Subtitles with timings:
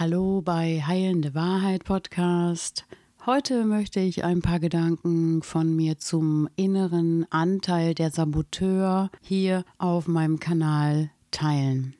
[0.00, 2.86] Hallo bei Heilende Wahrheit Podcast.
[3.26, 10.06] Heute möchte ich ein paar Gedanken von mir zum inneren Anteil der Saboteur hier auf
[10.06, 11.96] meinem Kanal teilen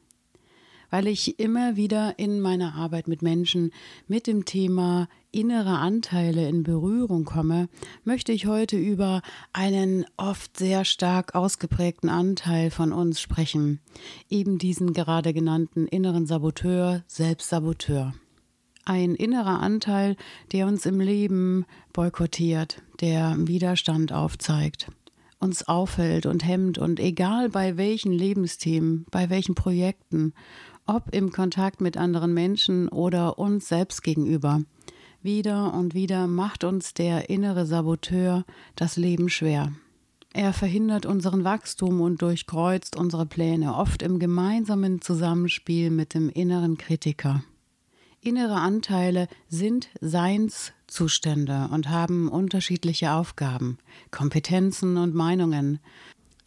[0.91, 3.73] weil ich immer wieder in meiner Arbeit mit Menschen
[4.07, 7.69] mit dem Thema innere Anteile in Berührung komme,
[8.05, 9.23] möchte ich heute über
[9.53, 13.81] einen oft sehr stark ausgeprägten Anteil von uns sprechen,
[14.29, 18.14] eben diesen gerade genannten inneren Saboteur, Selbstsaboteur.
[18.85, 20.17] Ein innerer Anteil,
[20.53, 24.91] der uns im Leben boykottiert, der Widerstand aufzeigt
[25.41, 30.35] uns aufhält und hemmt und egal bei welchen Lebensthemen, bei welchen Projekten,
[30.86, 34.62] ob im Kontakt mit anderen Menschen oder uns selbst gegenüber.
[35.22, 38.45] Wieder und wieder macht uns der innere Saboteur
[38.77, 39.72] das Leben schwer.
[40.33, 46.78] Er verhindert unseren Wachstum und durchkreuzt unsere Pläne, oft im gemeinsamen Zusammenspiel mit dem inneren
[46.78, 47.42] Kritiker.
[48.20, 53.78] Innere Anteile sind Seinszustände und haben unterschiedliche Aufgaben,
[54.12, 55.80] Kompetenzen und Meinungen.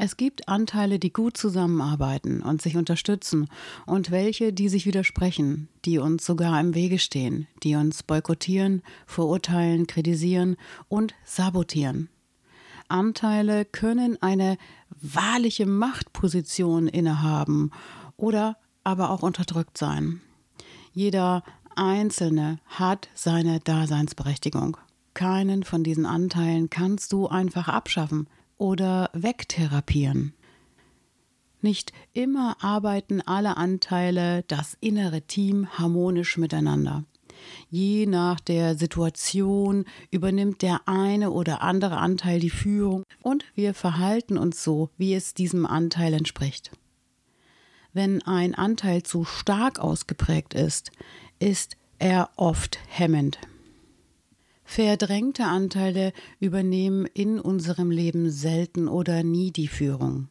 [0.03, 3.47] Es gibt Anteile, die gut zusammenarbeiten und sich unterstützen
[3.85, 9.85] und welche, die sich widersprechen, die uns sogar im Wege stehen, die uns boykottieren, verurteilen,
[9.85, 10.58] kritisieren
[10.89, 12.09] und sabotieren.
[12.88, 14.58] Anteile können eine
[14.89, 17.69] wahrliche Machtposition innehaben
[18.17, 20.19] oder aber auch unterdrückt sein.
[20.93, 21.43] Jeder
[21.75, 24.77] Einzelne hat seine Daseinsberechtigung.
[25.13, 28.27] Keinen von diesen Anteilen kannst du einfach abschaffen
[28.62, 30.34] oder wegtherapieren.
[31.62, 37.04] Nicht immer arbeiten alle Anteile, das innere Team harmonisch miteinander.
[37.72, 44.38] Je nach der Situation übernimmt der eine oder andere Anteil die Führung und wir verhalten
[44.38, 46.70] uns so, wie es diesem Anteil entspricht.
[47.94, 50.92] Wenn ein Anteil zu stark ausgeprägt ist,
[51.39, 53.39] ist er oft hemmend.
[54.72, 60.30] Verdrängte Anteile übernehmen in unserem Leben selten oder nie die Führung.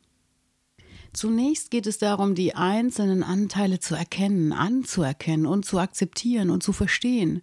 [1.12, 6.72] Zunächst geht es darum, die einzelnen Anteile zu erkennen, anzuerkennen und zu akzeptieren und zu
[6.72, 7.42] verstehen.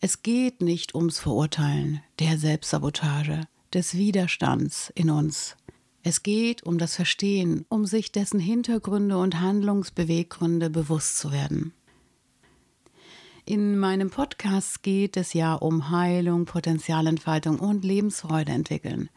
[0.00, 3.42] Es geht nicht ums Verurteilen, der Selbstsabotage,
[3.74, 5.56] des Widerstands in uns.
[6.02, 11.74] Es geht um das Verstehen, um sich dessen Hintergründe und Handlungsbeweggründe bewusst zu werden.
[13.44, 19.10] In meinem Podcast geht es ja um Heilung, Potenzialentfaltung und Lebensfreude entwickeln.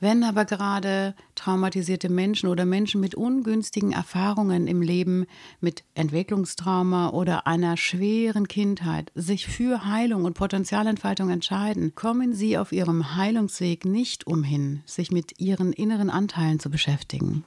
[0.00, 5.26] Wenn aber gerade traumatisierte Menschen oder Menschen mit ungünstigen Erfahrungen im Leben,
[5.60, 12.72] mit Entwicklungstrauma oder einer schweren Kindheit sich für Heilung und Potenzialentfaltung entscheiden, kommen sie auf
[12.72, 17.44] ihrem Heilungsweg nicht umhin, sich mit ihren inneren Anteilen zu beschäftigen.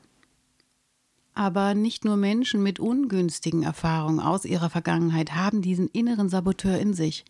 [1.33, 6.93] Aber nicht nur Menschen mit ungünstigen Erfahrungen aus ihrer Vergangenheit haben diesen inneren Saboteur in
[6.93, 7.23] sich.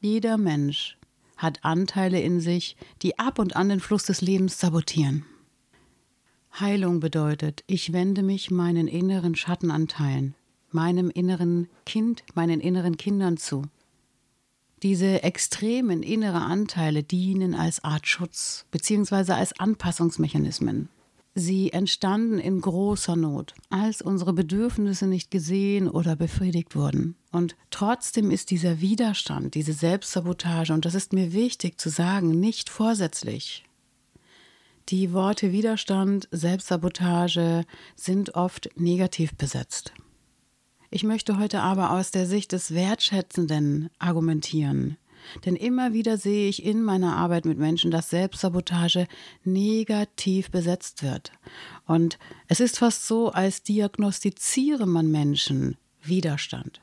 [0.00, 0.96] Jeder Mensch
[1.36, 5.24] hat Anteile in sich, die ab und an den Fluss des Lebens sabotieren.
[6.58, 10.34] Heilung bedeutet, ich wende mich meinen inneren Schattenanteilen,
[10.70, 13.62] meinem inneren Kind, meinen inneren Kindern zu.
[14.82, 19.32] Diese extremen innere Anteile dienen als Art Schutz bzw.
[19.32, 20.88] als Anpassungsmechanismen.
[21.40, 27.16] Sie entstanden in großer Not, als unsere Bedürfnisse nicht gesehen oder befriedigt wurden.
[27.32, 32.68] Und trotzdem ist dieser Widerstand, diese Selbstsabotage, und das ist mir wichtig zu sagen, nicht
[32.68, 33.64] vorsätzlich.
[34.90, 37.64] Die Worte Widerstand, Selbstsabotage
[37.96, 39.94] sind oft negativ besetzt.
[40.90, 44.98] Ich möchte heute aber aus der Sicht des Wertschätzenden argumentieren,
[45.44, 49.06] denn immer wieder sehe ich in meiner Arbeit mit Menschen, dass Selbstsabotage
[49.44, 51.32] negativ besetzt wird.
[51.86, 56.80] Und es ist fast so, als diagnostiziere man Menschen Widerstand.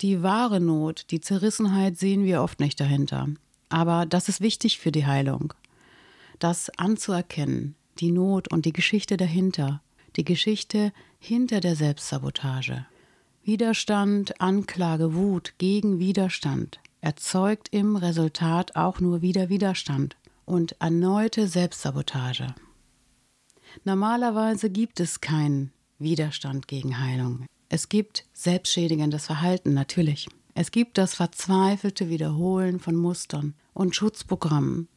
[0.00, 3.28] Die wahre Not, die Zerrissenheit sehen wir oft nicht dahinter.
[3.68, 5.54] Aber das ist wichtig für die Heilung.
[6.38, 9.80] Das anzuerkennen, die Not und die Geschichte dahinter,
[10.16, 12.86] die Geschichte hinter der Selbstsabotage.
[13.42, 22.52] Widerstand, Anklage, Wut gegen Widerstand erzeugt im Resultat auch nur wieder Widerstand und erneute Selbstsabotage.
[23.84, 25.70] Normalerweise gibt es keinen
[26.00, 27.46] Widerstand gegen Heilung.
[27.68, 30.28] Es gibt selbstschädigendes Verhalten, natürlich.
[30.54, 34.88] Es gibt das verzweifelte Wiederholen von Mustern und Schutzprogrammen,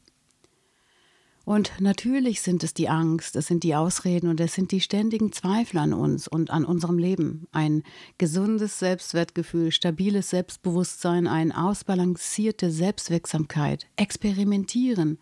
[1.49, 5.31] und natürlich sind es die Angst, es sind die Ausreden und es sind die ständigen
[5.31, 7.47] Zweifel an uns und an unserem Leben.
[7.51, 7.81] Ein
[8.19, 15.17] gesundes Selbstwertgefühl, stabiles Selbstbewusstsein, eine ausbalancierte Selbstwirksamkeit, Experimentieren.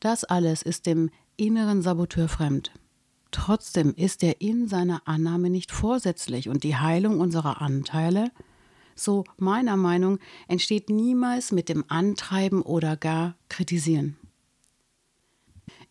[0.00, 1.08] Das alles ist dem
[1.38, 2.70] inneren Saboteur fremd.
[3.30, 8.30] Trotzdem ist er in seiner Annahme nicht vorsätzlich und die Heilung unserer Anteile
[8.94, 14.18] so meiner Meinung, entsteht niemals mit dem Antreiben oder gar Kritisieren.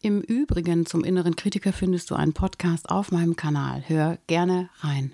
[0.03, 3.83] Im Übrigen zum inneren Kritiker findest du einen Podcast auf meinem Kanal.
[3.87, 5.13] Hör gerne rein.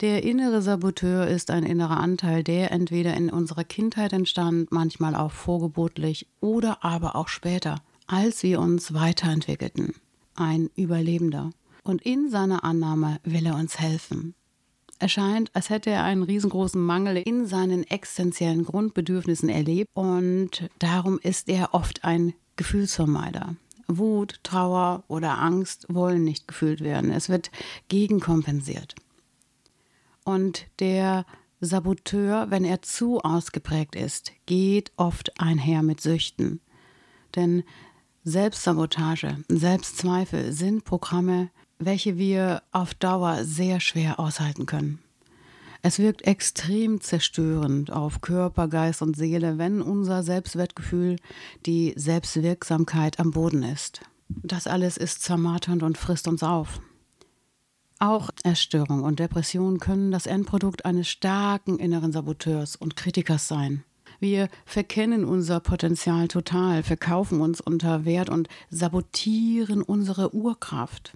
[0.00, 5.32] Der innere Saboteur ist ein innerer Anteil, der entweder in unserer Kindheit entstand, manchmal auch
[5.32, 9.96] vorgebotlich oder aber auch später, als wir uns weiterentwickelten.
[10.36, 11.50] Ein Überlebender.
[11.82, 14.36] Und in seiner Annahme will er uns helfen.
[15.00, 21.18] Es scheint, als hätte er einen riesengroßen Mangel in seinen existenziellen Grundbedürfnissen erlebt und darum
[21.20, 23.56] ist er oft ein Gefühlsvermeider.
[23.86, 27.10] Wut, Trauer oder Angst wollen nicht gefühlt werden.
[27.10, 27.50] Es wird
[27.88, 28.94] gegenkompensiert.
[30.24, 31.24] Und der
[31.60, 36.60] Saboteur, wenn er zu ausgeprägt ist, geht oft einher mit Süchten.
[37.34, 37.64] Denn
[38.24, 44.98] Selbstsabotage, Selbstzweifel sind Programme, welche wir auf Dauer sehr schwer aushalten können.
[45.82, 51.16] Es wirkt extrem zerstörend auf Körper, Geist und Seele, wenn unser Selbstwertgefühl,
[51.66, 54.00] die Selbstwirksamkeit am Boden ist.
[54.28, 56.80] Das alles ist zermarternd und frisst uns auf.
[58.00, 63.84] Auch Essstörung und Depression können das Endprodukt eines starken inneren Saboteurs und Kritikers sein.
[64.20, 71.12] Wir verkennen unser Potenzial total, verkaufen uns unter Wert und sabotieren unsere Urkraft.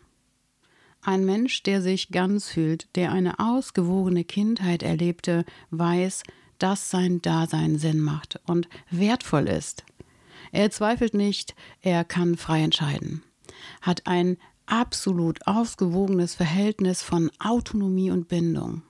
[1.04, 6.22] Ein Mensch, der sich ganz fühlt, der eine ausgewogene Kindheit erlebte, weiß,
[6.58, 9.84] dass sein Dasein Sinn macht und wertvoll ist.
[10.52, 13.24] Er zweifelt nicht, er kann frei entscheiden,
[13.80, 18.82] hat ein absolut ausgewogenes Verhältnis von Autonomie und Bindung.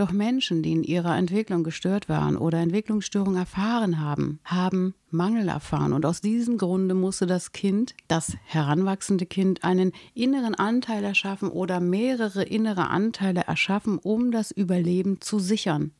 [0.00, 5.92] Doch Menschen, die in ihrer Entwicklung gestört waren oder Entwicklungsstörung erfahren haben, haben Mangel erfahren.
[5.92, 11.80] Und aus diesem Grunde musste das Kind, das heranwachsende Kind, einen inneren Anteil erschaffen oder
[11.80, 15.92] mehrere innere Anteile erschaffen, um das Überleben zu sichern.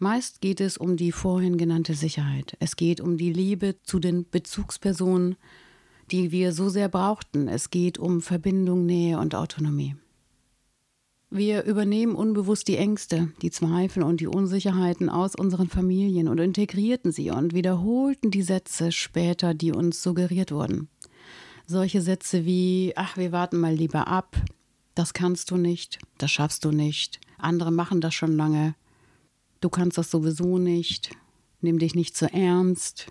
[0.00, 2.56] Meist geht es um die vorhin genannte Sicherheit.
[2.58, 5.36] Es geht um die Liebe zu den Bezugspersonen,
[6.10, 7.46] die wir so sehr brauchten.
[7.46, 9.94] Es geht um Verbindung, Nähe und Autonomie.
[11.36, 17.10] Wir übernehmen unbewusst die Ängste, die Zweifel und die Unsicherheiten aus unseren Familien und integrierten
[17.10, 20.86] sie und wiederholten die Sätze später, die uns suggeriert wurden.
[21.66, 24.36] Solche Sätze wie, ach, wir warten mal lieber ab,
[24.94, 28.76] das kannst du nicht, das schaffst du nicht, andere machen das schon lange,
[29.60, 31.10] du kannst das sowieso nicht,
[31.60, 33.08] nimm dich nicht zu ernst,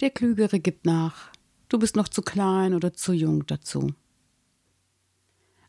[0.00, 1.32] der Klügere gibt nach,
[1.70, 3.94] Du bist noch zu klein oder zu jung dazu.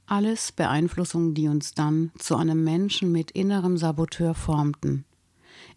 [0.05, 5.05] Alles Beeinflussungen, die uns dann zu einem Menschen mit innerem Saboteur formten.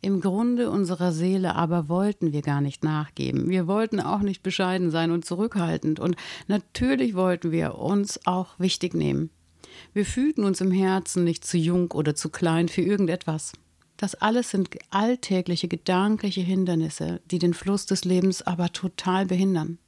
[0.00, 3.48] Im Grunde unserer Seele aber wollten wir gar nicht nachgeben.
[3.48, 6.00] Wir wollten auch nicht bescheiden sein und zurückhaltend.
[6.00, 6.16] Und
[6.46, 9.30] natürlich wollten wir uns auch wichtig nehmen.
[9.92, 13.52] Wir fühlten uns im Herzen nicht zu jung oder zu klein für irgendetwas.
[13.96, 19.78] Das alles sind alltägliche gedankliche Hindernisse, die den Fluss des Lebens aber total behindern.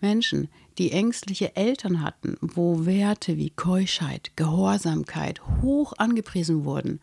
[0.00, 0.48] Menschen,
[0.78, 7.00] die ängstliche Eltern hatten, wo Werte wie Keuschheit, Gehorsamkeit hoch angepriesen wurden,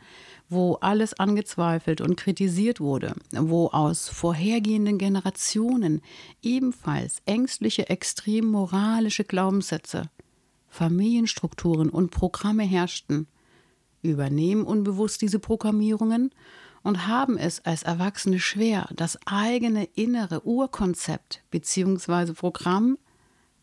[0.49, 6.01] wo alles angezweifelt und kritisiert wurde, wo aus vorhergehenden Generationen
[6.41, 10.09] ebenfalls ängstliche, extrem moralische Glaubenssätze,
[10.67, 13.27] Familienstrukturen und Programme herrschten,
[14.01, 16.31] übernehmen unbewusst diese Programmierungen
[16.83, 22.33] und haben es als Erwachsene schwer, das eigene innere Urkonzept bzw.
[22.33, 22.97] Programm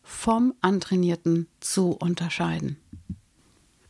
[0.07, 2.77] vom Antrainierten zu unterscheiden.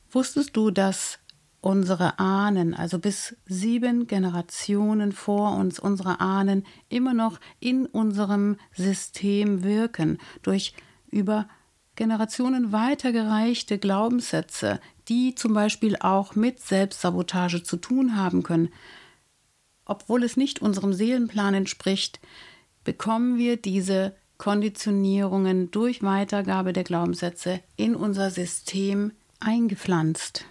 [0.09, 1.19] Wusstest du, dass
[1.61, 9.63] unsere Ahnen, also bis sieben Generationen vor uns, unsere Ahnen immer noch in unserem System
[9.63, 10.73] wirken, durch
[11.11, 11.47] über
[11.95, 18.69] Generationen weitergereichte Glaubenssätze, die zum Beispiel auch mit Selbstsabotage zu tun haben können,
[19.85, 22.19] obwohl es nicht unserem Seelenplan entspricht,
[22.83, 30.45] bekommen wir diese Konditionierungen durch Weitergabe der Glaubenssätze in unser System eingepflanzt.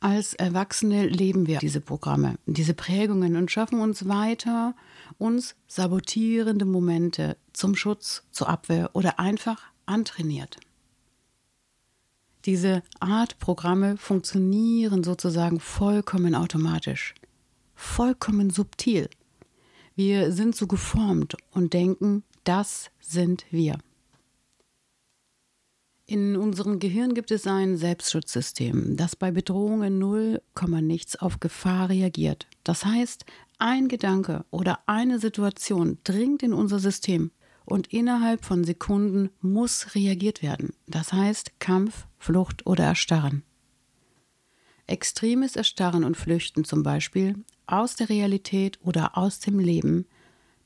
[0.00, 4.74] Als Erwachsene leben wir diese Programme, diese Prägungen und schaffen uns weiter,
[5.18, 10.58] uns sabotierende Momente zum Schutz, zur Abwehr oder einfach antrainiert.
[12.44, 17.14] Diese Art Programme funktionieren sozusagen vollkommen automatisch
[17.82, 19.10] vollkommen subtil.
[19.96, 23.78] Wir sind so geformt und denken, das sind wir.
[26.06, 30.42] In unserem Gehirn gibt es ein Selbstschutzsystem, das bei Bedrohungen null
[30.82, 32.48] nichts auf Gefahr reagiert.
[32.64, 33.24] Das heißt,
[33.58, 37.30] ein Gedanke oder eine Situation dringt in unser System
[37.64, 40.74] und innerhalb von Sekunden muss reagiert werden.
[40.86, 43.44] Das heißt Kampf, Flucht oder Erstarren.
[44.86, 50.06] Extremes Erstarren und Flüchten zum Beispiel aus der Realität oder aus dem Leben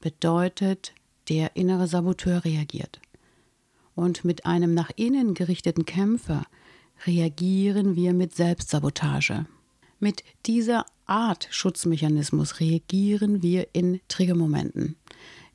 [0.01, 0.95] bedeutet,
[1.29, 3.01] der innere Saboteur reagiert.
[3.95, 6.45] Und mit einem nach innen gerichteten Kämpfer
[7.07, 9.47] reagieren wir mit Selbstsabotage.
[9.99, 14.97] Mit dieser Art Schutzmechanismus reagieren wir in Triggermomenten.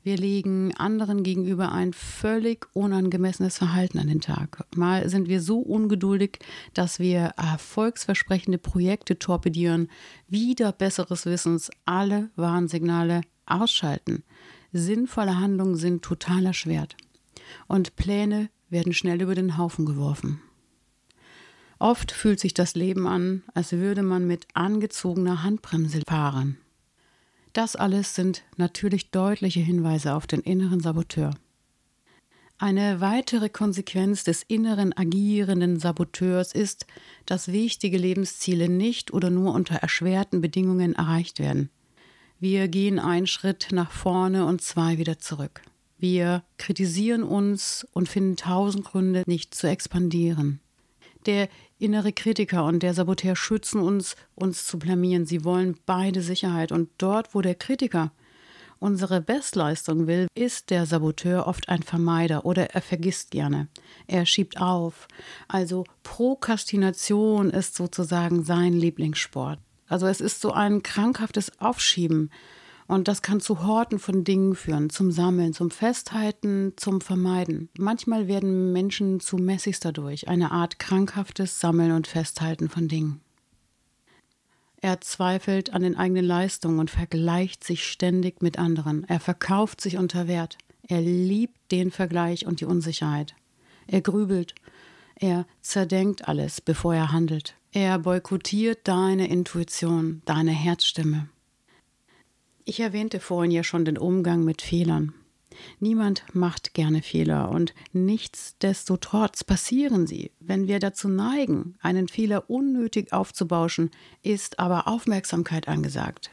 [0.04, 4.64] Wir legen anderen gegenüber ein völlig unangemessenes Verhalten an den Tag.
[4.74, 6.40] Mal sind wir so ungeduldig,
[6.74, 9.88] dass wir erfolgsversprechende Projekte torpedieren,
[10.26, 14.24] wieder besseres Wissens alle Warnsignale ausschalten.
[14.72, 16.96] Sinnvolle Handlungen sind total erschwert.
[17.66, 20.40] Und Pläne werden schnell über den Haufen geworfen.
[21.78, 26.56] Oft fühlt sich das Leben an, als würde man mit angezogener Handbremse fahren.
[27.52, 31.34] Das alles sind natürlich deutliche Hinweise auf den inneren Saboteur.
[32.56, 36.86] Eine weitere Konsequenz des inneren agierenden Saboteurs ist,
[37.26, 41.70] dass wichtige Lebensziele nicht oder nur unter erschwerten Bedingungen erreicht werden.
[42.42, 45.62] Wir gehen einen Schritt nach vorne und zwei wieder zurück.
[45.96, 50.58] Wir kritisieren uns und finden tausend Gründe, nicht zu expandieren.
[51.26, 55.24] Der innere Kritiker und der Saboteur schützen uns, uns zu blamieren.
[55.24, 56.72] Sie wollen beide Sicherheit.
[56.72, 58.10] Und dort, wo der Kritiker
[58.80, 63.68] unsere Bestleistung will, ist der Saboteur oft ein Vermeider oder er vergisst gerne.
[64.08, 65.06] Er schiebt auf.
[65.46, 69.60] Also Prokrastination ist sozusagen sein Lieblingssport.
[69.92, 72.30] Also es ist so ein krankhaftes Aufschieben
[72.86, 77.68] und das kann zu Horten von Dingen führen, zum Sammeln, zum Festhalten, zum Vermeiden.
[77.76, 83.20] Manchmal werden Menschen zu Messis dadurch, eine Art krankhaftes Sammeln und Festhalten von Dingen.
[84.80, 89.04] Er zweifelt an den eigenen Leistungen und vergleicht sich ständig mit anderen.
[89.04, 90.56] Er verkauft sich unter Wert.
[90.88, 93.34] Er liebt den Vergleich und die Unsicherheit.
[93.86, 94.54] Er grübelt.
[95.14, 97.54] Er zerdenkt alles, bevor er handelt.
[97.74, 101.30] Er boykottiert deine Intuition, deine Herzstimme.
[102.66, 105.14] Ich erwähnte vorhin ja schon den Umgang mit Fehlern.
[105.80, 110.32] Niemand macht gerne Fehler und nichtsdestotrotz passieren sie.
[110.38, 113.90] Wenn wir dazu neigen, einen Fehler unnötig aufzubauschen,
[114.22, 116.30] ist aber Aufmerksamkeit angesagt.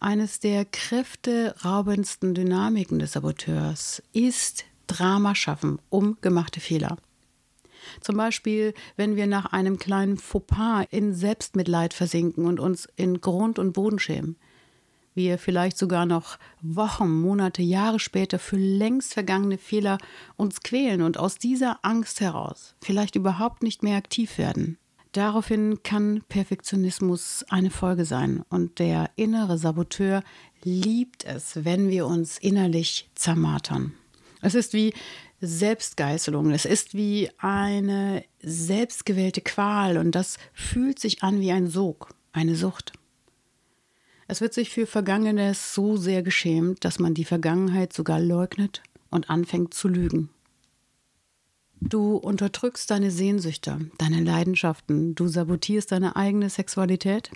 [0.00, 6.96] Eines der kräfteraubendsten Dynamiken des Saboteurs ist Drama schaffen um gemachte Fehler.
[8.00, 13.58] Zum Beispiel, wenn wir nach einem kleinen Fauxpas in Selbstmitleid versinken und uns in Grund
[13.58, 14.36] und Boden schämen
[15.14, 19.98] wir vielleicht sogar noch Wochen, Monate, Jahre später für längst vergangene Fehler
[20.36, 24.78] uns quälen und aus dieser Angst heraus vielleicht überhaupt nicht mehr aktiv werden.
[25.12, 30.22] Daraufhin kann Perfektionismus eine Folge sein und der innere Saboteur
[30.64, 33.92] liebt es, wenn wir uns innerlich zermartern.
[34.40, 34.94] Es ist wie
[35.44, 42.14] Selbstgeißelung, es ist wie eine selbstgewählte Qual und das fühlt sich an wie ein Sog,
[42.32, 42.92] eine Sucht.
[44.28, 49.30] Es wird sich für Vergangenes so sehr geschämt, dass man die Vergangenheit sogar leugnet und
[49.30, 50.30] anfängt zu lügen.
[51.80, 57.32] Du unterdrückst deine Sehnsüchte, deine Leidenschaften, du sabotierst deine eigene Sexualität.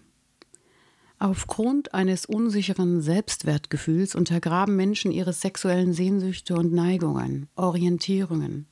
[1.18, 8.66] Aufgrund eines unsicheren Selbstwertgefühls untergraben Menschen ihre sexuellen Sehnsüchte und Neigungen, Orientierungen.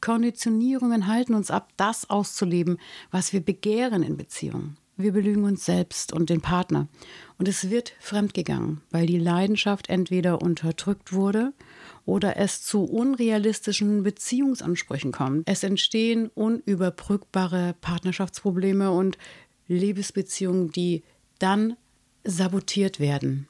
[0.00, 2.78] Konditionierungen halten uns ab, das auszuleben,
[3.10, 4.78] was wir begehren in Beziehungen.
[4.96, 6.88] Wir belügen uns selbst und den Partner.
[7.38, 11.52] Und es wird fremdgegangen, weil die Leidenschaft entweder unterdrückt wurde
[12.04, 15.48] oder es zu unrealistischen Beziehungsansprüchen kommt.
[15.48, 19.18] Es entstehen unüberbrückbare Partnerschaftsprobleme und
[19.66, 21.02] Liebesbeziehungen, die
[21.38, 21.76] dann
[22.24, 23.48] sabotiert werden.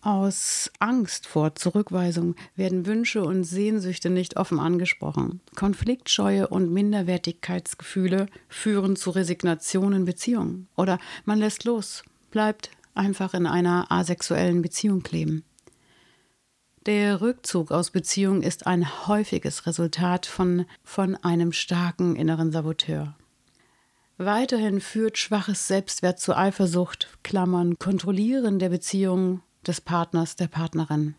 [0.00, 5.40] Aus Angst vor Zurückweisung werden Wünsche und Sehnsüchte nicht offen angesprochen.
[5.54, 10.66] Konfliktscheue und Minderwertigkeitsgefühle führen zu Resignation in Beziehungen.
[10.76, 15.44] Oder man lässt los, bleibt einfach in einer asexuellen Beziehung kleben.
[16.86, 23.14] Der Rückzug aus Beziehungen ist ein häufiges Resultat von, von einem starken inneren Saboteur.
[24.18, 31.14] Weiterhin führt schwaches Selbstwert zu Eifersucht, Klammern, Kontrollieren der Beziehung des Partners, der Partnerin.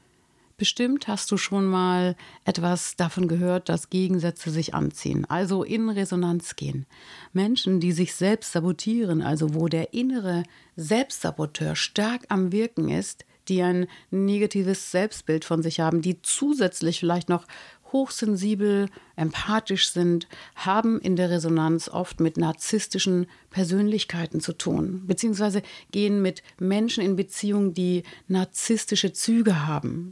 [0.55, 6.55] Bestimmt hast du schon mal etwas davon gehört, dass Gegensätze sich anziehen, also in Resonanz
[6.55, 6.85] gehen.
[7.33, 10.43] Menschen, die sich selbst sabotieren, also wo der innere
[10.75, 17.29] Selbstsaboteur stark am Wirken ist, die ein negatives Selbstbild von sich haben, die zusätzlich vielleicht
[17.29, 17.45] noch
[17.93, 26.21] hochsensibel, empathisch sind, haben in der Resonanz oft mit narzisstischen Persönlichkeiten zu tun, beziehungsweise gehen
[26.21, 30.11] mit Menschen in Beziehung, die narzisstische Züge haben.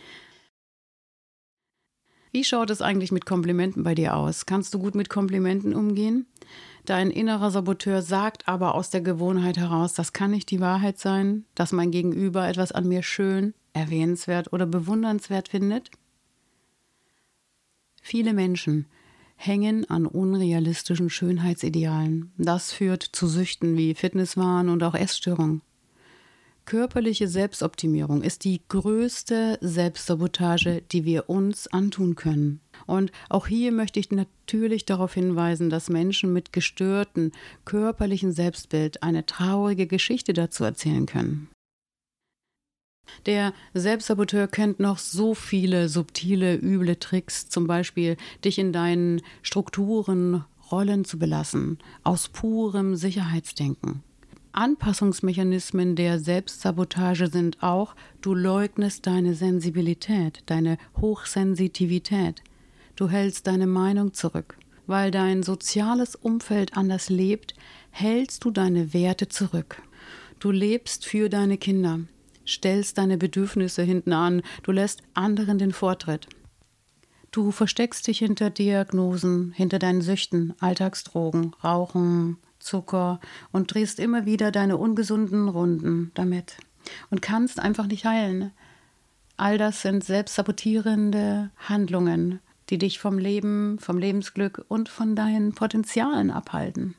[2.32, 4.46] Wie schaut es eigentlich mit Komplimenten bei dir aus?
[4.46, 6.28] Kannst du gut mit Komplimenten umgehen?
[6.86, 11.46] Dein innerer Saboteur sagt aber aus der Gewohnheit heraus, das kann nicht die Wahrheit sein,
[11.56, 15.92] dass mein Gegenüber etwas an mir schön, erwähnenswert oder bewundernswert findet.
[18.02, 18.88] Viele Menschen
[19.36, 22.32] hängen an unrealistischen Schönheitsidealen.
[22.38, 25.62] Das führt zu Süchten wie Fitnesswahn und auch Essstörungen.
[26.66, 32.62] Körperliche Selbstoptimierung ist die größte Selbstsabotage, die wir uns antun können.
[32.86, 37.32] Und auch hier möchte ich natürlich darauf hinweisen, dass Menschen mit gestörten
[37.66, 41.50] körperlichen Selbstbild eine traurige Geschichte dazu erzählen können.
[43.26, 50.44] Der Selbstsaboteur kennt noch so viele subtile, üble Tricks, zum Beispiel dich in deinen Strukturen,
[50.72, 54.04] Rollen zu belassen, aus purem Sicherheitsdenken.
[54.54, 62.42] Anpassungsmechanismen der Selbstsabotage sind auch, du leugnest deine Sensibilität, deine Hochsensitivität.
[62.96, 64.58] Du hältst deine Meinung zurück.
[64.88, 67.54] Weil dein soziales Umfeld anders lebt,
[67.92, 69.82] hältst du deine Werte zurück.
[70.40, 72.02] Du lebst für deine Kinder,
[72.48, 76.28] stellst deine Bedürfnisse hinten an, du lässt anderen den Vortritt.
[77.32, 83.20] Du versteckst dich hinter Diagnosen, hinter deinen Süchten, Alltagsdrogen, Rauchen, Zucker
[83.52, 86.58] und drehst immer wieder deine ungesunden Runden damit
[87.10, 88.52] und kannst einfach nicht heilen.
[89.38, 96.32] All das sind selbstsabotierende Handlungen, die dich vom Leben, vom Lebensglück und von deinen Potenzialen
[96.32, 96.96] abhalten.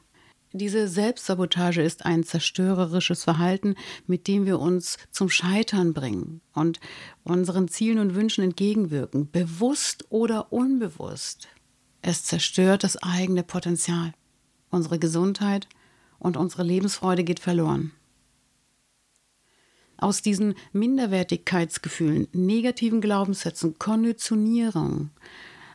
[0.52, 3.74] Diese Selbstsabotage ist ein zerstörerisches Verhalten,
[4.06, 6.78] mit dem wir uns zum Scheitern bringen und
[7.24, 11.48] unseren Zielen und Wünschen entgegenwirken, bewusst oder unbewusst.
[12.02, 14.12] Es zerstört das eigene Potenzial
[14.72, 15.68] unsere Gesundheit
[16.18, 17.92] und unsere Lebensfreude geht verloren.
[19.98, 25.10] Aus diesen Minderwertigkeitsgefühlen, negativen Glaubenssätzen, Konditionierung,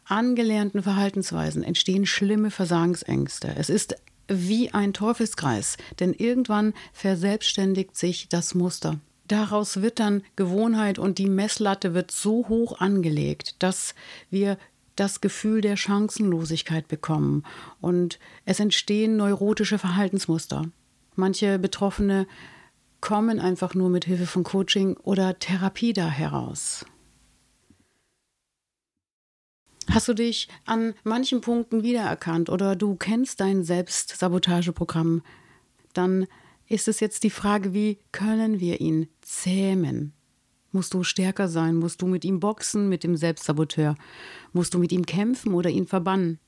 [0.04, 3.54] angelernten Verhaltensweisen entstehen schlimme Versagensängste.
[3.56, 3.96] Es ist
[4.28, 9.00] wie ein Teufelskreis, denn irgendwann verselbstständigt sich das Muster.
[9.28, 13.94] Daraus wird dann Gewohnheit und die Messlatte wird so hoch angelegt, dass
[14.30, 14.58] wir
[14.96, 17.44] das Gefühl der Chancenlosigkeit bekommen
[17.82, 20.66] und es entstehen neurotische Verhaltensmuster.
[21.16, 22.28] Manche Betroffene
[23.02, 26.86] kommen einfach nur mit Hilfe von Coaching oder Therapie da heraus.
[29.90, 35.22] Hast du dich an manchen Punkten wiedererkannt oder du kennst dein Selbstsabotageprogramm,
[35.94, 36.28] dann
[36.68, 40.14] ist es jetzt die Frage, wie können wir ihn zähmen?
[40.72, 41.76] Musst du stärker sein?
[41.76, 43.96] Musst du mit ihm boxen, mit dem Selbstsaboteur?
[44.52, 46.40] Musst du mit ihm kämpfen oder ihn verbannen?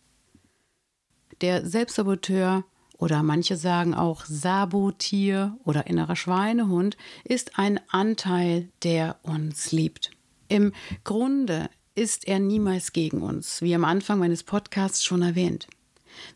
[1.41, 2.65] Der Selbstsaboteur
[2.97, 10.11] oder manche sagen auch Sabotier oder innerer Schweinehund ist ein Anteil, der uns liebt.
[10.49, 10.73] Im
[11.05, 15.67] Grunde ist er niemals gegen uns, wie am Anfang meines Podcasts schon erwähnt.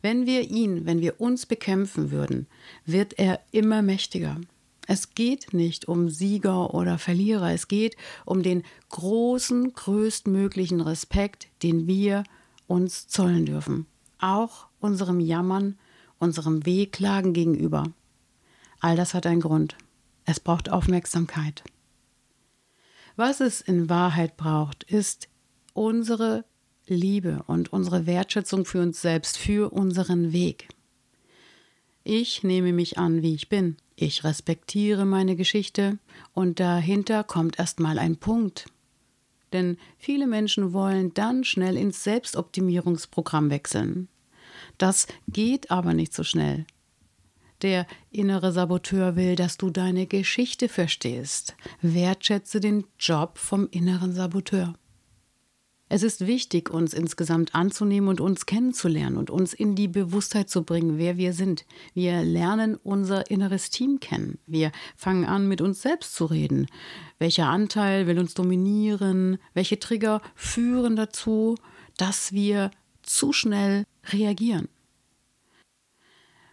[0.01, 2.47] Wenn wir ihn, wenn wir uns bekämpfen würden,
[2.85, 4.41] wird er immer mächtiger.
[4.87, 7.95] Es geht nicht um Sieger oder Verlierer, es geht
[8.25, 12.25] um den großen, größtmöglichen Respekt, den wir
[12.67, 13.85] uns zollen dürfen,
[14.19, 15.77] auch unserem Jammern,
[16.19, 17.85] unserem Wehklagen gegenüber.
[18.81, 19.77] All das hat einen Grund.
[20.25, 21.63] Es braucht Aufmerksamkeit.
[23.15, 25.29] Was es in Wahrheit braucht, ist
[25.73, 26.45] unsere
[26.87, 30.67] Liebe und unsere Wertschätzung für uns selbst, für unseren Weg.
[32.03, 33.77] Ich nehme mich an, wie ich bin.
[33.95, 35.99] Ich respektiere meine Geschichte
[36.33, 38.65] und dahinter kommt erstmal ein Punkt.
[39.53, 44.09] Denn viele Menschen wollen dann schnell ins Selbstoptimierungsprogramm wechseln.
[44.77, 46.65] Das geht aber nicht so schnell.
[47.61, 51.55] Der innere Saboteur will, dass du deine Geschichte verstehst.
[51.81, 54.73] Wertschätze den Job vom inneren Saboteur.
[55.93, 60.63] Es ist wichtig, uns insgesamt anzunehmen und uns kennenzulernen und uns in die Bewusstheit zu
[60.63, 61.67] bringen, wer wir sind.
[61.93, 64.39] Wir lernen unser inneres Team kennen.
[64.47, 66.65] Wir fangen an, mit uns selbst zu reden.
[67.19, 69.37] Welcher Anteil will uns dominieren?
[69.53, 71.59] Welche Trigger führen dazu,
[71.95, 72.71] dass wir
[73.03, 74.69] zu schnell reagieren?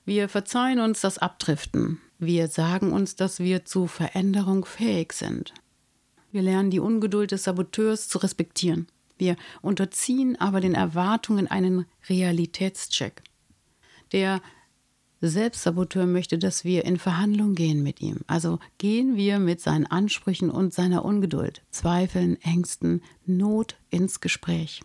[0.05, 1.99] Wir verzeihen uns das Abdriften.
[2.19, 5.55] Wir sagen uns, dass wir zu Veränderung fähig sind.
[6.31, 8.87] Wir lernen die Ungeduld des Saboteurs zu respektieren.
[9.21, 13.23] Wir unterziehen aber den Erwartungen einen Realitätscheck.
[14.13, 14.41] Der
[15.21, 18.21] Selbstsaboteur möchte, dass wir in Verhandlung gehen mit ihm.
[18.27, 24.81] Also gehen wir mit seinen Ansprüchen und seiner Ungeduld, Zweifeln, Ängsten, Not ins Gespräch.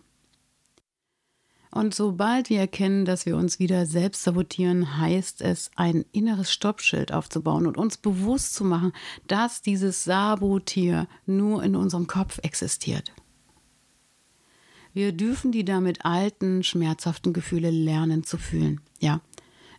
[1.71, 7.13] Und sobald wir erkennen, dass wir uns wieder selbst sabotieren, heißt es, ein inneres Stoppschild
[7.13, 8.91] aufzubauen und uns bewusst zu machen,
[9.27, 13.13] dass dieses Sabotier nur in unserem Kopf existiert.
[14.95, 18.79] Wir dürfen die damit alten, schmerzhaften Gefühle lernen zu fühlen.
[19.01, 19.19] Ja,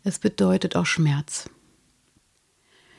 [0.05, 1.48] Es bedeutet auch Schmerz.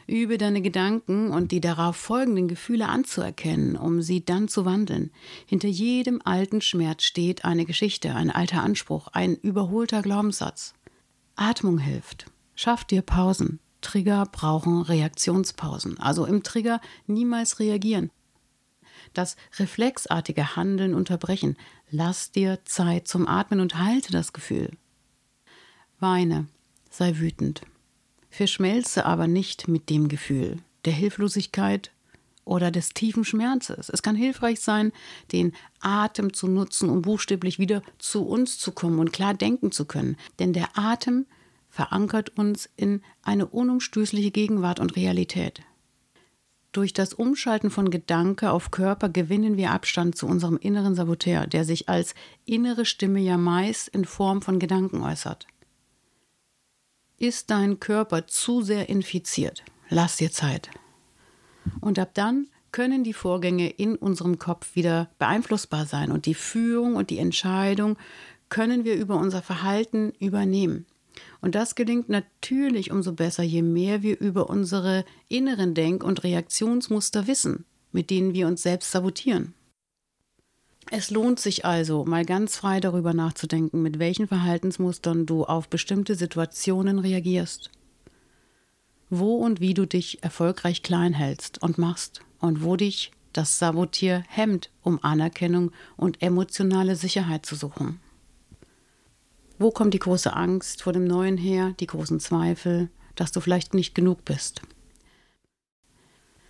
[0.07, 5.11] Übe deine Gedanken und die darauf folgenden Gefühle anzuerkennen, um sie dann zu wandeln.
[5.45, 10.73] Hinter jedem alten Schmerz steht eine Geschichte, ein alter Anspruch, ein überholter Glaubenssatz.
[11.35, 12.25] Atmung hilft.
[12.55, 13.59] Schaff dir Pausen.
[13.81, 15.99] Trigger brauchen Reaktionspausen.
[15.99, 18.09] Also im Trigger niemals reagieren.
[19.13, 21.57] Das reflexartige Handeln unterbrechen.
[21.89, 24.71] Lass dir Zeit zum Atmen und halte das Gefühl.
[25.99, 26.47] Weine,
[26.89, 27.61] sei wütend.
[28.29, 31.91] Verschmelze aber nicht mit dem Gefühl der Hilflosigkeit
[32.45, 33.89] oder des tiefen Schmerzes.
[33.89, 34.93] Es kann hilfreich sein,
[35.33, 39.85] den Atem zu nutzen, um buchstäblich wieder zu uns zu kommen und klar denken zu
[39.85, 40.15] können.
[40.39, 41.25] Denn der Atem
[41.69, 45.61] verankert uns in eine unumstößliche Gegenwart und Realität.
[46.77, 51.65] Durch das Umschalten von Gedanke auf Körper gewinnen wir Abstand zu unserem inneren Saboteur, der
[51.65, 52.13] sich als
[52.45, 55.47] innere Stimme ja meist in Form von Gedanken äußert.
[57.17, 60.69] Ist dein Körper zu sehr infiziert, lass dir Zeit.
[61.81, 66.95] Und ab dann können die Vorgänge in unserem Kopf wieder beeinflussbar sein und die Führung
[66.95, 67.97] und die Entscheidung
[68.49, 70.85] können wir über unser Verhalten übernehmen.
[71.41, 77.27] Und das gelingt natürlich umso besser, je mehr wir über unsere inneren Denk- und Reaktionsmuster
[77.27, 79.53] wissen, mit denen wir uns selbst sabotieren.
[80.89, 86.15] Es lohnt sich also, mal ganz frei darüber nachzudenken, mit welchen Verhaltensmustern du auf bestimmte
[86.15, 87.71] Situationen reagierst.
[89.09, 94.23] Wo und wie du dich erfolgreich klein hältst und machst und wo dich das Sabotier
[94.29, 97.99] hemmt, um Anerkennung und emotionale Sicherheit zu suchen.
[99.59, 103.73] Wo kommt die große Angst vor dem Neuen her, die großen Zweifel, dass du vielleicht
[103.73, 104.61] nicht genug bist?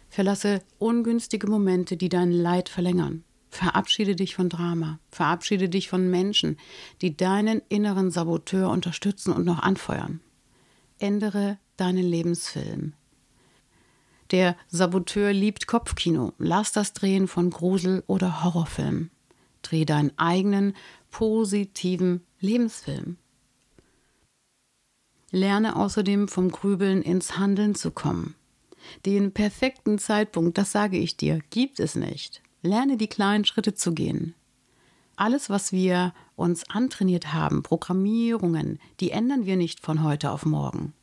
[0.10, 3.24] Verlasse ungünstige Momente, die dein Leid verlängern.
[3.50, 5.00] Verabschiede dich von Drama.
[5.10, 6.58] Verabschiede dich von Menschen,
[7.02, 10.20] die deinen inneren Saboteur unterstützen und noch anfeuern.
[11.00, 12.94] Ändere deinen Lebensfilm.
[14.32, 16.34] Der Saboteur liebt Kopfkino.
[16.38, 19.12] Lass das Drehen von Grusel- oder Horrorfilmen.
[19.62, 20.76] Dreh deinen eigenen
[21.10, 23.18] positiven Lebensfilm.
[25.32, 28.36] Lerne außerdem vom Grübeln ins Handeln zu kommen.
[29.06, 32.44] Den perfekten Zeitpunkt, das sage ich dir, gibt es nicht.
[32.62, 34.36] Lerne die kleinen Schritte zu gehen.
[35.16, 40.94] Alles, was wir uns antrainiert haben, Programmierungen, die ändern wir nicht von heute auf morgen.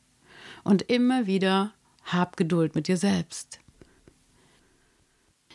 [0.62, 3.58] Und immer wieder hab Geduld mit dir selbst.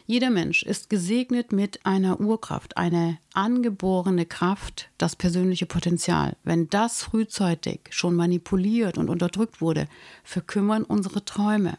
[0.10, 6.36] Jeder Mensch ist gesegnet mit einer Urkraft, eine angeborene Kraft, das persönliche Potenzial.
[6.43, 9.86] Wenn das frühzeitig schon manipuliert und unterdrückt wurde,
[10.24, 11.78] verkümmern unsere Träume.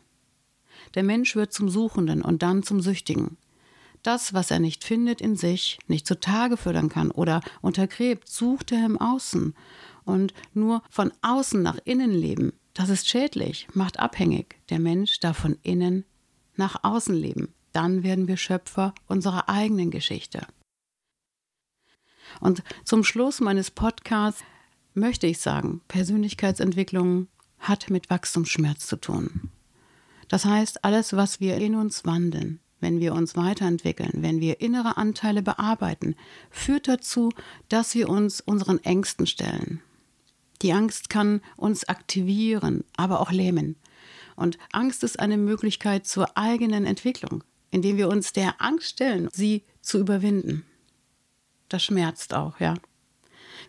[0.95, 3.37] Der Mensch wird zum Suchenden und dann zum Süchtigen
[4.05, 8.87] das, was er nicht findet in sich, nicht zutage fördern kann oder untergräbt, sucht er
[8.87, 9.55] im Außen.
[10.05, 14.55] Und nur von außen nach innen leben, das ist schädlich, macht abhängig.
[14.71, 16.05] Der Mensch darf von innen
[16.55, 17.53] nach außen leben.
[17.73, 20.47] Dann werden wir Schöpfer unserer eigenen Geschichte.
[22.41, 24.43] Und zum Schluss meines Podcasts
[24.95, 27.29] möchte ich sagen, Persönlichkeitsentwicklung
[27.59, 29.51] hat mit Wachstumsschmerz zu tun.
[30.29, 34.97] Das heißt, alles, was wir in uns wandeln, wenn wir uns weiterentwickeln, wenn wir innere
[34.97, 36.17] Anteile bearbeiten,
[36.51, 37.31] führt dazu,
[37.69, 39.83] dass wir uns unseren Ängsten stellen.
[40.63, 43.77] Die Angst kann uns aktivieren, aber auch lähmen.
[44.37, 49.65] Und Angst ist eine Möglichkeit zur eigenen Entwicklung, indem wir uns der Angst stellen, sie
[49.81, 50.65] zu überwinden.
[51.69, 52.75] Das schmerzt auch, ja.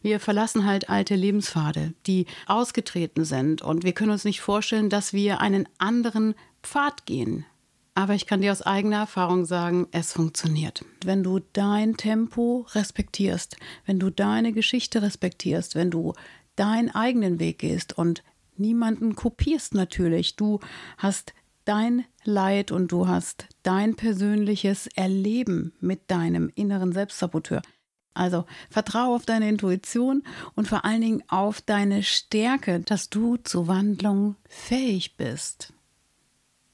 [0.01, 5.13] Wir verlassen halt alte Lebenspfade, die ausgetreten sind, und wir können uns nicht vorstellen, dass
[5.13, 6.33] wir einen anderen
[6.63, 7.45] Pfad gehen,
[7.93, 10.85] aber ich kann dir aus eigener Erfahrung sagen, es funktioniert.
[11.03, 16.13] Wenn du dein Tempo respektierst, wenn du deine Geschichte respektierst, wenn du
[16.55, 18.23] deinen eigenen Weg gehst und
[18.55, 20.59] niemanden kopierst natürlich, du
[20.97, 21.33] hast
[21.65, 27.61] dein Leid und du hast dein persönliches Erleben mit deinem inneren Selbstsaboteur.
[28.13, 30.23] Also vertraue auf deine Intuition
[30.55, 35.73] und vor allen Dingen auf deine Stärke, dass du zur Wandlung fähig bist.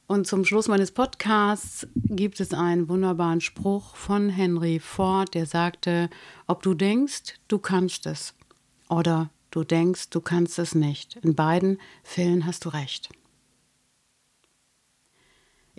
[0.07, 6.09] Und zum Schluss meines Podcasts gibt es einen wunderbaren Spruch von Henry Ford, der sagte,
[6.47, 8.33] ob du denkst, du kannst es
[8.89, 11.17] oder du denkst, du kannst es nicht.
[11.17, 13.09] In beiden Fällen hast du recht.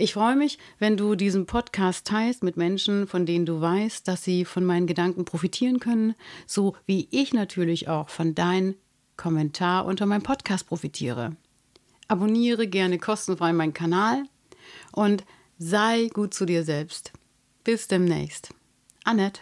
[0.01, 4.23] Ich freue mich, wenn du diesen Podcast teilst mit Menschen, von denen du weißt, dass
[4.23, 6.15] sie von meinen Gedanken profitieren können,
[6.47, 8.77] so wie ich natürlich auch von deinem
[9.17, 11.35] Kommentar unter meinem Podcast profitiere.
[12.07, 14.23] Abonniere gerne kostenfrei meinen Kanal
[14.93, 15.25] und
[15.59, 17.11] sei gut zu dir selbst.
[17.65, 18.51] Bis demnächst.
[19.03, 19.41] Annette.